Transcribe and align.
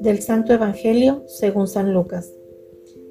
Del 0.00 0.20
Santo 0.22 0.52
Evangelio 0.52 1.24
según 1.26 1.66
San 1.66 1.92
Lucas. 1.92 2.32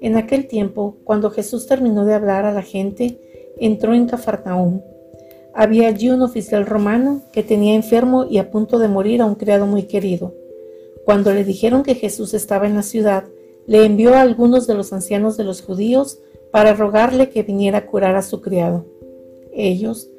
En 0.00 0.16
aquel 0.16 0.46
tiempo, 0.46 0.96
cuando 1.02 1.30
Jesús 1.30 1.66
terminó 1.66 2.04
de 2.04 2.14
hablar 2.14 2.44
a 2.44 2.52
la 2.52 2.62
gente, 2.62 3.18
entró 3.58 3.94
en 3.94 4.06
Cafarnaúm. 4.06 4.82
Había 5.54 5.88
allí 5.88 6.08
un 6.10 6.22
oficial 6.22 6.66
romano 6.66 7.22
que 7.32 7.42
tenía 7.42 7.74
enfermo 7.74 8.26
y 8.30 8.38
a 8.38 8.52
punto 8.52 8.78
de 8.78 8.86
morir 8.86 9.22
a 9.22 9.26
un 9.26 9.34
criado 9.34 9.66
muy 9.66 9.84
querido. 9.84 10.34
Cuando 11.04 11.32
le 11.32 11.42
dijeron 11.42 11.82
que 11.82 11.96
Jesús 11.96 12.32
estaba 12.32 12.68
en 12.68 12.76
la 12.76 12.82
ciudad, 12.82 13.24
le 13.66 13.84
envió 13.84 14.14
a 14.14 14.20
algunos 14.20 14.68
de 14.68 14.74
los 14.74 14.92
ancianos 14.92 15.36
de 15.36 15.42
los 15.42 15.62
judíos 15.62 16.20
para 16.52 16.74
rogarle 16.74 17.28
que 17.28 17.42
viniera 17.42 17.78
a 17.78 17.86
curar 17.86 18.14
a 18.14 18.22
su 18.22 18.40
criado. 18.40 18.86
Ellos, 19.52 20.10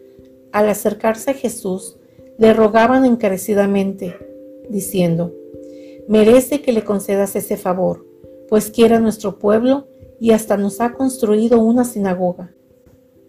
al 0.52 0.68
acercarse 0.68 1.32
a 1.32 1.36
Jesús, 1.36 1.96
le 2.38 2.54
rogaban 2.54 3.06
encarecidamente, 3.06 4.16
diciendo, 4.70 5.34
merece 6.10 6.64
que 6.64 6.74
le 6.74 6.84
concedas 6.84 7.36
ese 7.36 7.56
favor, 7.56 8.04
pues 8.50 8.72
quiere 8.72 8.96
a 8.96 9.00
nuestro 9.00 9.38
pueblo 9.38 9.88
y 10.20 10.32
hasta 10.32 10.58
nos 10.58 10.82
ha 10.82 10.94
construido 10.94 11.62
una 11.62 11.86
sinagoga. 11.86 12.52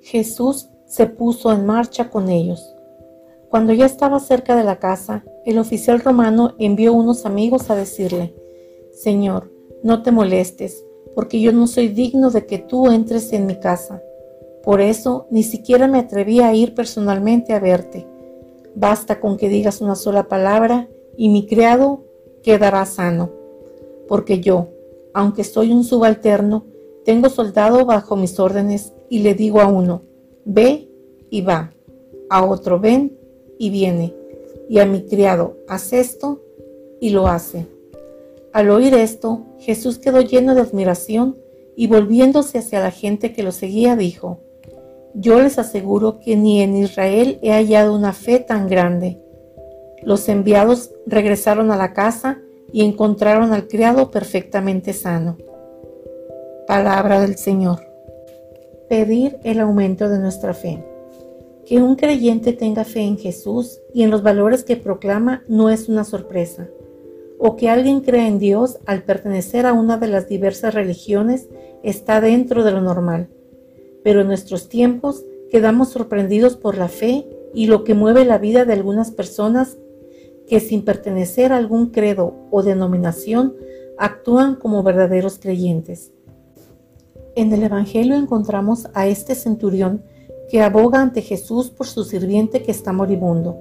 Jesús 0.00 0.70
se 0.86 1.06
puso 1.06 1.52
en 1.52 1.66
marcha 1.66 2.08
con 2.08 2.30
ellos. 2.30 2.74
Cuando 3.50 3.74
ya 3.74 3.84
estaba 3.84 4.18
cerca 4.18 4.56
de 4.56 4.64
la 4.64 4.78
casa, 4.78 5.24
el 5.44 5.58
oficial 5.58 6.00
romano 6.00 6.54
envió 6.58 6.94
unos 6.94 7.26
amigos 7.26 7.68
a 7.68 7.76
decirle, 7.76 8.34
Señor, 8.94 9.52
no 9.82 10.02
te 10.02 10.10
molestes, 10.10 10.82
porque 11.14 11.38
yo 11.38 11.52
no 11.52 11.66
soy 11.66 11.88
digno 11.88 12.30
de 12.30 12.46
que 12.46 12.58
tú 12.58 12.90
entres 12.90 13.34
en 13.34 13.44
mi 13.44 13.60
casa. 13.60 14.02
Por 14.62 14.80
eso 14.80 15.26
ni 15.30 15.42
siquiera 15.42 15.86
me 15.86 15.98
atreví 15.98 16.40
a 16.40 16.54
ir 16.54 16.74
personalmente 16.74 17.52
a 17.52 17.60
verte. 17.60 18.06
Basta 18.74 19.20
con 19.20 19.36
que 19.36 19.50
digas 19.50 19.82
una 19.82 19.96
sola 19.96 20.28
palabra 20.28 20.88
y 21.14 21.28
mi 21.28 21.46
criado 21.46 22.04
quedará 22.42 22.84
sano, 22.86 23.30
porque 24.08 24.40
yo, 24.40 24.68
aunque 25.14 25.44
soy 25.44 25.72
un 25.72 25.84
subalterno, 25.84 26.64
tengo 27.04 27.28
soldado 27.28 27.84
bajo 27.84 28.16
mis 28.16 28.38
órdenes 28.38 28.92
y 29.08 29.20
le 29.20 29.34
digo 29.34 29.60
a 29.60 29.66
uno, 29.66 30.02
ve 30.44 30.88
y 31.30 31.42
va, 31.42 31.72
a 32.28 32.44
otro 32.44 32.78
ven 32.78 33.16
y 33.58 33.70
viene, 33.70 34.14
y 34.68 34.78
a 34.78 34.86
mi 34.86 35.02
criado, 35.02 35.56
haz 35.68 35.92
esto 35.92 36.40
y 37.00 37.10
lo 37.10 37.26
hace. 37.26 37.66
Al 38.52 38.70
oír 38.70 38.94
esto, 38.94 39.46
Jesús 39.58 39.98
quedó 39.98 40.20
lleno 40.20 40.54
de 40.54 40.62
admiración 40.62 41.36
y 41.76 41.86
volviéndose 41.86 42.58
hacia 42.58 42.80
la 42.80 42.90
gente 42.90 43.32
que 43.32 43.42
lo 43.42 43.52
seguía, 43.52 43.96
dijo, 43.96 44.40
Yo 45.14 45.40
les 45.40 45.58
aseguro 45.58 46.18
que 46.20 46.36
ni 46.36 46.60
en 46.60 46.76
Israel 46.76 47.38
he 47.42 47.52
hallado 47.52 47.94
una 47.94 48.12
fe 48.12 48.40
tan 48.40 48.68
grande. 48.68 49.18
Los 50.02 50.28
enviados 50.28 50.90
regresaron 51.06 51.70
a 51.70 51.76
la 51.76 51.92
casa 51.92 52.38
y 52.72 52.84
encontraron 52.84 53.52
al 53.52 53.68
criado 53.68 54.10
perfectamente 54.10 54.92
sano. 54.92 55.36
Palabra 56.66 57.20
del 57.20 57.36
Señor. 57.36 57.80
Pedir 58.88 59.38
el 59.44 59.60
aumento 59.60 60.08
de 60.08 60.18
nuestra 60.18 60.54
fe. 60.54 60.84
Que 61.66 61.78
un 61.78 61.96
creyente 61.96 62.52
tenga 62.52 62.84
fe 62.84 63.00
en 63.00 63.18
Jesús 63.18 63.80
y 63.92 64.02
en 64.02 64.10
los 64.10 64.22
valores 64.22 64.64
que 64.64 64.76
proclama 64.76 65.42
no 65.48 65.68
es 65.70 65.88
una 65.88 66.04
sorpresa. 66.04 66.68
O 67.38 67.56
que 67.56 67.68
alguien 67.68 68.00
crea 68.00 68.26
en 68.26 68.38
Dios 68.38 68.78
al 68.86 69.02
pertenecer 69.02 69.66
a 69.66 69.72
una 69.72 69.98
de 69.98 70.08
las 70.08 70.28
diversas 70.28 70.74
religiones 70.74 71.48
está 71.82 72.20
dentro 72.20 72.64
de 72.64 72.72
lo 72.72 72.80
normal. 72.80 73.28
Pero 74.02 74.22
en 74.22 74.28
nuestros 74.28 74.68
tiempos 74.68 75.24
quedamos 75.50 75.90
sorprendidos 75.90 76.56
por 76.56 76.76
la 76.76 76.88
fe 76.88 77.26
y 77.54 77.66
lo 77.66 77.84
que 77.84 77.94
mueve 77.94 78.24
la 78.24 78.38
vida 78.38 78.64
de 78.64 78.72
algunas 78.72 79.10
personas 79.10 79.76
que 80.50 80.58
sin 80.58 80.84
pertenecer 80.84 81.52
a 81.52 81.58
algún 81.58 81.90
credo 81.90 82.34
o 82.50 82.64
denominación 82.64 83.54
actúan 83.96 84.56
como 84.56 84.82
verdaderos 84.82 85.38
creyentes. 85.38 86.10
En 87.36 87.52
el 87.52 87.62
Evangelio 87.62 88.16
encontramos 88.16 88.88
a 88.92 89.06
este 89.06 89.36
centurión 89.36 90.02
que 90.50 90.60
aboga 90.60 91.00
ante 91.00 91.22
Jesús 91.22 91.70
por 91.70 91.86
su 91.86 92.02
sirviente 92.02 92.64
que 92.64 92.72
está 92.72 92.92
moribundo. 92.92 93.56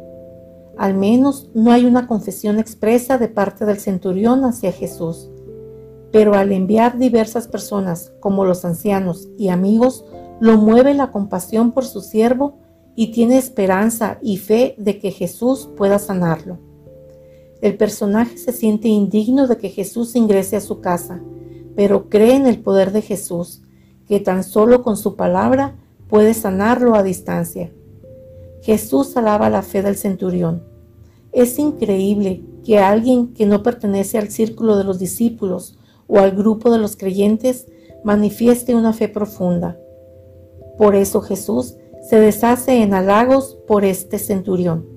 Al 0.79 0.95
menos 0.95 1.51
no 1.53 1.71
hay 1.71 1.85
una 1.85 2.07
confesión 2.07 2.57
expresa 2.57 3.19
de 3.19 3.27
parte 3.27 3.65
del 3.65 3.77
centurión 3.77 4.43
hacia 4.43 4.71
Jesús, 4.71 5.29
pero 6.11 6.33
al 6.33 6.51
enviar 6.51 6.97
diversas 6.97 7.47
personas 7.47 8.13
como 8.19 8.45
los 8.45 8.65
ancianos 8.65 9.29
y 9.37 9.49
amigos, 9.49 10.05
lo 10.39 10.57
mueve 10.57 10.95
la 10.95 11.11
compasión 11.11 11.71
por 11.71 11.85
su 11.85 12.01
siervo 12.01 12.57
y 12.95 13.11
tiene 13.11 13.37
esperanza 13.37 14.17
y 14.23 14.37
fe 14.37 14.73
de 14.79 14.97
que 14.97 15.11
Jesús 15.11 15.69
pueda 15.77 15.99
sanarlo. 15.99 16.68
El 17.61 17.75
personaje 17.75 18.37
se 18.37 18.53
siente 18.53 18.87
indigno 18.87 19.47
de 19.47 19.57
que 19.57 19.69
Jesús 19.69 20.15
ingrese 20.15 20.55
a 20.55 20.61
su 20.61 20.79
casa, 20.79 21.21
pero 21.75 22.09
cree 22.09 22.35
en 22.35 22.47
el 22.47 22.59
poder 22.59 22.91
de 22.91 23.01
Jesús, 23.01 23.61
que 24.07 24.19
tan 24.19 24.43
solo 24.43 24.81
con 24.81 24.97
su 24.97 25.15
palabra 25.15 25.75
puede 26.07 26.33
sanarlo 26.33 26.95
a 26.95 27.03
distancia. 27.03 27.71
Jesús 28.61 29.15
alaba 29.15 29.49
la 29.49 29.61
fe 29.61 29.81
del 29.81 29.95
centurión. 29.95 30.63
Es 31.31 31.59
increíble 31.59 32.43
que 32.63 32.79
alguien 32.79 33.33
que 33.33 33.45
no 33.45 33.61
pertenece 33.61 34.17
al 34.17 34.29
círculo 34.29 34.77
de 34.77 34.83
los 34.83 34.99
discípulos 34.99 35.77
o 36.07 36.19
al 36.19 36.31
grupo 36.31 36.71
de 36.71 36.79
los 36.79 36.95
creyentes 36.95 37.67
manifieste 38.03 38.75
una 38.75 38.93
fe 38.93 39.07
profunda. 39.09 39.77
Por 40.77 40.95
eso 40.95 41.21
Jesús 41.21 41.75
se 42.01 42.19
deshace 42.19 42.81
en 42.81 42.93
halagos 42.93 43.57
por 43.67 43.83
este 43.83 44.17
centurión. 44.17 44.87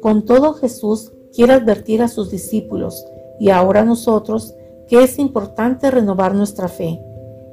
Con 0.00 0.24
todo 0.24 0.52
Jesús 0.52 1.12
quiere 1.34 1.52
advertir 1.52 2.02
a 2.02 2.08
sus 2.08 2.30
discípulos 2.30 3.04
y 3.40 3.50
ahora 3.50 3.80
a 3.80 3.84
nosotros 3.84 4.54
que 4.86 5.02
es 5.02 5.18
importante 5.18 5.90
renovar 5.90 6.34
nuestra 6.34 6.68
fe 6.68 7.00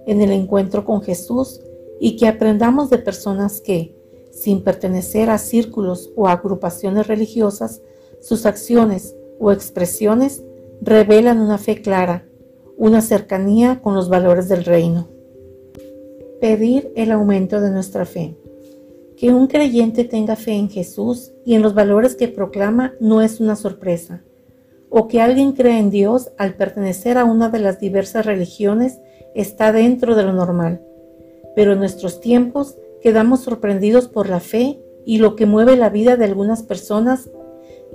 en 0.05 0.21
el 0.21 0.31
encuentro 0.31 0.85
con 0.85 1.01
Jesús 1.01 1.61
y 1.99 2.15
que 2.17 2.27
aprendamos 2.27 2.89
de 2.89 2.97
personas 2.97 3.61
que, 3.61 3.95
sin 4.31 4.63
pertenecer 4.63 5.29
a 5.29 5.37
círculos 5.37 6.11
o 6.15 6.27
agrupaciones 6.27 7.07
religiosas, 7.07 7.81
sus 8.21 8.45
acciones 8.45 9.15
o 9.39 9.51
expresiones 9.51 10.43
revelan 10.81 11.39
una 11.39 11.57
fe 11.57 11.81
clara, 11.81 12.25
una 12.77 13.01
cercanía 13.01 13.81
con 13.81 13.93
los 13.93 14.09
valores 14.09 14.49
del 14.49 14.65
reino. 14.65 15.07
Pedir 16.39 16.91
el 16.95 17.11
aumento 17.11 17.61
de 17.61 17.69
nuestra 17.69 18.05
fe. 18.05 18.35
Que 19.21 19.29
un 19.29 19.45
creyente 19.45 20.03
tenga 20.03 20.35
fe 20.35 20.53
en 20.53 20.67
Jesús 20.67 21.31
y 21.45 21.53
en 21.53 21.61
los 21.61 21.75
valores 21.75 22.15
que 22.15 22.27
proclama 22.27 22.95
no 22.99 23.21
es 23.21 23.39
una 23.39 23.55
sorpresa. 23.55 24.23
O 24.89 25.07
que 25.07 25.21
alguien 25.21 25.51
crea 25.51 25.77
en 25.77 25.91
Dios 25.91 26.31
al 26.39 26.55
pertenecer 26.55 27.19
a 27.19 27.23
una 27.25 27.49
de 27.49 27.59
las 27.59 27.79
diversas 27.79 28.25
religiones 28.25 28.99
está 29.35 29.71
dentro 29.73 30.15
de 30.15 30.23
lo 30.23 30.33
normal. 30.33 30.81
Pero 31.55 31.73
en 31.73 31.77
nuestros 31.77 32.19
tiempos 32.19 32.79
quedamos 32.99 33.41
sorprendidos 33.41 34.07
por 34.07 34.27
la 34.27 34.39
fe 34.39 34.81
y 35.05 35.19
lo 35.19 35.35
que 35.35 35.45
mueve 35.45 35.75
la 35.75 35.91
vida 35.91 36.17
de 36.17 36.25
algunas 36.25 36.63
personas 36.63 37.29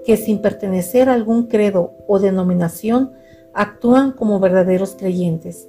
que 0.05 0.17
sin 0.17 0.40
pertenecer 0.40 1.08
a 1.08 1.14
algún 1.14 1.49
credo 1.49 1.94
o 2.06 2.20
denominación 2.20 3.11
actúan 3.52 4.12
como 4.12 4.38
verdaderos 4.38 4.94
creyentes. 4.94 5.69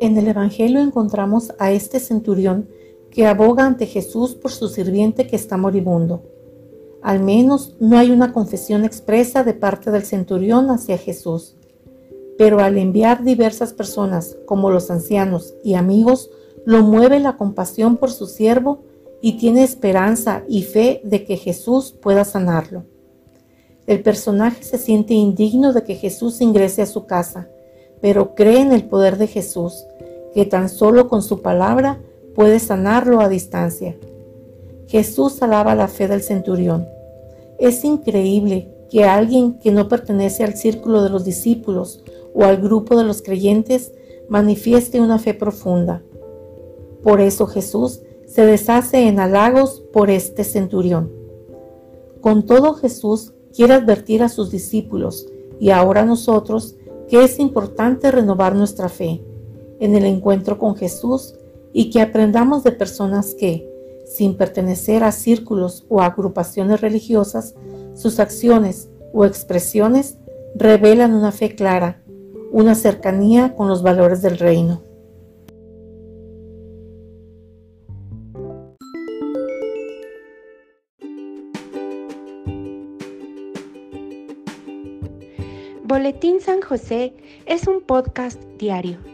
En 0.00 0.18
el 0.18 0.26
Evangelio 0.26 0.80
encontramos 0.80 1.52
a 1.60 1.70
este 1.70 2.00
centurión 2.00 2.68
que 3.14 3.26
aboga 3.26 3.64
ante 3.64 3.86
Jesús 3.86 4.34
por 4.34 4.50
su 4.50 4.68
sirviente 4.68 5.28
que 5.28 5.36
está 5.36 5.56
moribundo. 5.56 6.24
Al 7.00 7.20
menos 7.20 7.76
no 7.78 7.96
hay 7.96 8.10
una 8.10 8.32
confesión 8.32 8.84
expresa 8.84 9.44
de 9.44 9.54
parte 9.54 9.92
del 9.92 10.02
centurión 10.02 10.68
hacia 10.70 10.98
Jesús, 10.98 11.56
pero 12.36 12.58
al 12.58 12.76
enviar 12.76 13.22
diversas 13.22 13.72
personas, 13.72 14.36
como 14.46 14.70
los 14.70 14.90
ancianos 14.90 15.54
y 15.62 15.74
amigos, 15.74 16.28
lo 16.66 16.82
mueve 16.82 17.20
la 17.20 17.36
compasión 17.36 17.98
por 17.98 18.10
su 18.10 18.26
siervo 18.26 18.80
y 19.22 19.38
tiene 19.38 19.62
esperanza 19.62 20.42
y 20.48 20.62
fe 20.64 21.00
de 21.04 21.24
que 21.24 21.36
Jesús 21.36 21.92
pueda 21.92 22.24
sanarlo. 22.24 22.84
El 23.86 24.02
personaje 24.02 24.64
se 24.64 24.78
siente 24.78 25.14
indigno 25.14 25.72
de 25.72 25.84
que 25.84 25.94
Jesús 25.94 26.40
ingrese 26.40 26.82
a 26.82 26.86
su 26.86 27.06
casa, 27.06 27.48
pero 28.00 28.34
cree 28.34 28.60
en 28.60 28.72
el 28.72 28.88
poder 28.88 29.18
de 29.18 29.28
Jesús, 29.28 29.86
que 30.34 30.46
tan 30.46 30.68
solo 30.68 31.08
con 31.08 31.22
su 31.22 31.42
palabra 31.42 32.00
puede 32.34 32.58
sanarlo 32.58 33.20
a 33.20 33.28
distancia. 33.28 33.96
Jesús 34.86 35.42
alaba 35.42 35.74
la 35.74 35.88
fe 35.88 36.08
del 36.08 36.22
centurión. 36.22 36.86
Es 37.58 37.84
increíble 37.84 38.70
que 38.90 39.04
alguien 39.04 39.58
que 39.58 39.72
no 39.72 39.88
pertenece 39.88 40.44
al 40.44 40.54
círculo 40.54 41.02
de 41.02 41.10
los 41.10 41.24
discípulos 41.24 42.04
o 42.34 42.44
al 42.44 42.58
grupo 42.58 42.96
de 42.96 43.04
los 43.04 43.22
creyentes 43.22 43.92
manifieste 44.28 45.00
una 45.00 45.18
fe 45.18 45.34
profunda. 45.34 46.02
Por 47.02 47.20
eso 47.20 47.46
Jesús 47.46 48.02
se 48.26 48.46
deshace 48.46 49.06
en 49.06 49.20
halagos 49.20 49.82
por 49.92 50.10
este 50.10 50.44
centurión. 50.44 51.12
Con 52.20 52.46
todo 52.46 52.74
Jesús 52.74 53.32
quiere 53.54 53.74
advertir 53.74 54.22
a 54.22 54.28
sus 54.28 54.50
discípulos 54.50 55.26
y 55.60 55.70
ahora 55.70 56.02
a 56.02 56.06
nosotros 56.06 56.76
que 57.08 57.22
es 57.22 57.38
importante 57.38 58.10
renovar 58.10 58.54
nuestra 58.54 58.88
fe 58.88 59.22
en 59.78 59.94
el 59.94 60.04
encuentro 60.04 60.58
con 60.58 60.74
Jesús 60.74 61.34
y 61.74 61.90
que 61.90 62.00
aprendamos 62.00 62.62
de 62.62 62.72
personas 62.72 63.34
que, 63.34 63.68
sin 64.06 64.36
pertenecer 64.36 65.02
a 65.02 65.12
círculos 65.12 65.84
o 65.90 66.00
agrupaciones 66.00 66.80
religiosas, 66.80 67.54
sus 67.94 68.20
acciones 68.20 68.88
o 69.12 69.26
expresiones 69.26 70.16
revelan 70.54 71.12
una 71.12 71.32
fe 71.32 71.54
clara, 71.54 72.00
una 72.52 72.76
cercanía 72.76 73.56
con 73.56 73.68
los 73.68 73.82
valores 73.82 74.22
del 74.22 74.38
reino. 74.38 74.82
Boletín 85.82 86.40
San 86.40 86.60
José 86.62 87.14
es 87.46 87.66
un 87.66 87.80
podcast 87.80 88.42
diario. 88.58 89.13